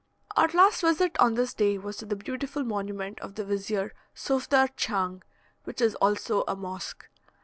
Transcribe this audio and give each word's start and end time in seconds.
Our 0.35 0.47
last 0.55 0.81
visit 0.81 1.15
on 1.19 1.35
this 1.35 1.53
day 1.53 1.77
was 1.77 1.97
to 1.97 2.07
the 2.07 2.15
beautiful 2.15 2.63
monument 2.63 3.19
of 3.19 3.35
the 3.35 3.45
Vizier 3.45 3.93
Sofdar 4.15 4.69
Dchang, 4.75 5.21
which 5.65 5.79
is 5.79 5.93
also 5.93 6.43
a 6.47 6.55
mosque. 6.55 7.07